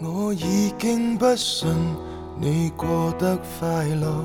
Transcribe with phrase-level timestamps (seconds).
[0.00, 1.68] 我已经不信
[2.40, 4.24] 你过得快乐，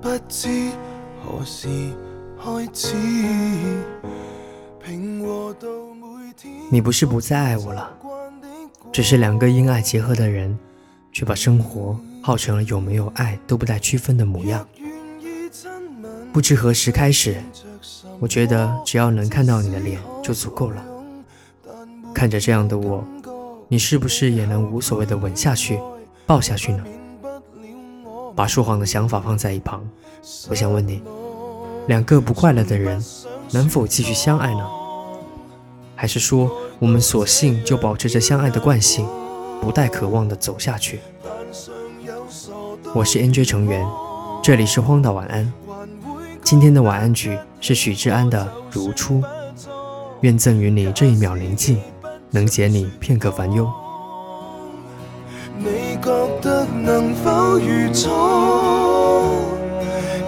[0.00, 0.70] 不知
[1.22, 1.68] 何时
[2.42, 2.94] 开始。
[6.70, 7.90] 你不是不再爱我了，
[8.92, 10.58] 只是两个因爱结合的人，
[11.12, 14.66] 却把生活耗成了有没有爱都不带区分的模样。
[16.32, 17.36] 不知何时开始，
[18.18, 20.84] 我觉得只要能看到你的脸就足够了。
[22.12, 23.04] 看着这样的我，
[23.74, 25.80] 你是不是也能无所谓的吻下去、
[26.26, 26.84] 抱下去呢？
[28.36, 29.84] 把说谎的想法放在一旁，
[30.48, 31.02] 我想问你：
[31.88, 33.04] 两个不快乐的人，
[33.50, 34.64] 能否继续相爱呢？
[35.96, 39.08] 还是说，我们索性就保持着相爱的惯性，
[39.60, 41.00] 不带渴望的走下去？
[42.94, 43.84] 我是 NJ 成员，
[44.40, 45.52] 这里是荒岛晚安。
[46.44, 49.20] 今天的晚安曲是许志安的《如初》，
[50.20, 51.76] 愿赠予你这一秒宁静，
[52.34, 53.70] 能解你片刻烦忧。
[55.56, 56.10] 你觉
[56.42, 58.10] 得能否如初？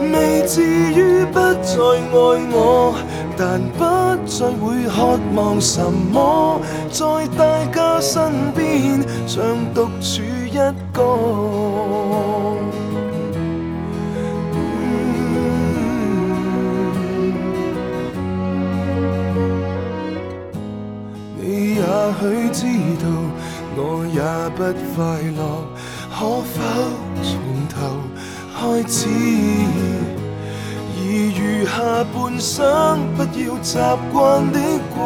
[0.00, 2.14] 未至于不再爱
[2.52, 2.94] 我，
[3.36, 3.82] 但不
[4.24, 6.60] 再会渴望什么，
[6.92, 9.42] 在大家身边像
[9.74, 10.54] 独处一
[10.92, 11.02] 个。
[22.52, 22.66] 知
[23.02, 23.04] 道，
[23.76, 24.20] 我也
[24.56, 24.58] 不
[24.94, 24.96] 快
[25.36, 25.40] 乐，
[26.10, 26.54] 可否
[27.22, 27.30] 从
[27.68, 27.74] 头
[28.54, 28.98] 开始？
[30.98, 31.74] 而余下
[32.12, 32.54] 半生，
[33.16, 33.78] 不要习
[34.12, 34.14] 惯
[34.52, 34.58] 的
[34.96, 34.98] 过。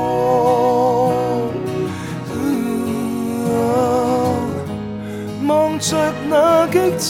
[5.46, 5.88] 望着
[6.28, 7.08] 那激情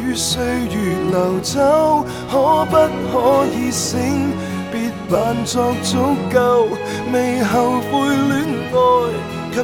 [0.00, 0.74] 与岁月
[1.10, 2.32] 流走，可
[2.64, 2.72] 不
[3.12, 4.32] 可以醒？
[4.72, 6.66] 别扮作足够，
[7.12, 7.92] 未后悔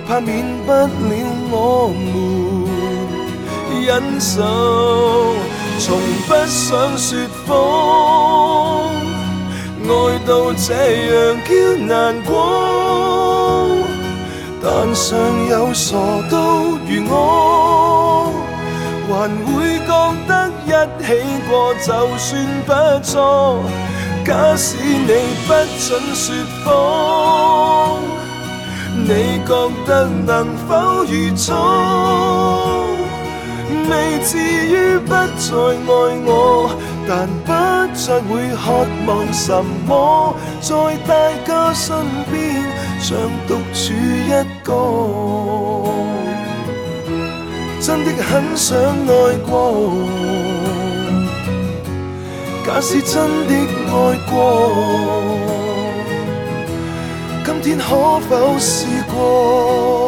[0.06, 0.88] 怕免不了
[1.50, 2.06] 我们
[3.84, 4.34] 忍受。
[5.78, 5.86] 从
[6.26, 7.09] 不想说
[7.47, 7.48] 谎，
[9.84, 9.91] 爱
[10.26, 10.69] 到这
[11.06, 11.14] 样
[11.47, 11.50] 叫
[11.87, 11.88] 难
[12.25, 12.28] 过，
[14.60, 15.06] 但尚
[15.48, 15.97] 有傻
[16.28, 17.14] 都如我，
[19.08, 19.12] 还
[19.47, 19.91] 会觉
[20.26, 20.31] 得
[20.66, 20.69] 一
[21.03, 21.06] 起
[21.48, 21.87] 过就
[22.19, 22.26] 算
[22.66, 22.69] 不
[23.04, 23.12] 错。
[24.26, 25.10] 假使你
[25.47, 25.48] 不
[25.78, 26.26] 准说
[26.64, 26.66] 谎，
[29.10, 31.46] 你觉得能否如初？
[33.88, 35.88] 未至于不再爱
[36.26, 36.28] 我，
[37.08, 37.48] 但不
[37.94, 40.74] 再会渴望什么，在
[41.06, 41.10] 大
[41.46, 41.96] 家身
[42.30, 42.62] 边
[43.00, 44.30] 像独处一
[44.62, 44.70] 个，
[47.80, 49.50] 真的很想爱过。
[52.66, 53.16] 假使真
[53.48, 53.54] 的
[53.88, 53.92] 爱
[54.30, 54.36] 过，
[57.76, 60.07] 可否试过？